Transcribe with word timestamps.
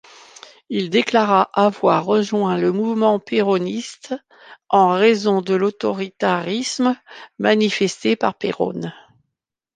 Il 0.69 0.89
déclara 0.89 1.51
avoir 1.53 2.03
rejoint 2.05 2.57
le 2.57 2.71
mouvement 2.71 3.19
péroniste 3.19 4.15
en 4.69 4.93
raison 4.93 5.41
de 5.41 5.53
l’autoritarisme 5.53 6.95
manifesté 7.37 8.15
par 8.15 8.33
Perón. 8.33 8.91